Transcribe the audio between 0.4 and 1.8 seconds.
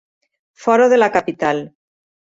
Fora de la capital.